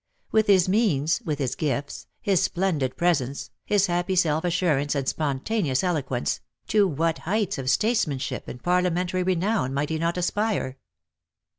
[0.31, 5.83] With his means, with his gifts, his splendid presence, his happy self assurance and spontaneous
[5.83, 6.39] eloquence,
[6.69, 10.79] to what heights of statesman ship and parliamentary renown might he not aspire?